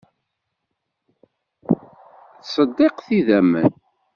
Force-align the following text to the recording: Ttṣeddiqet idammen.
Ttṣeddiqet 2.39 3.07
idammen. 3.17 3.69